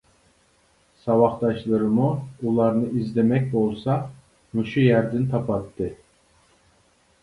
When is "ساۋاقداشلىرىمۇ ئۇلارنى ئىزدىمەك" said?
1.03-3.47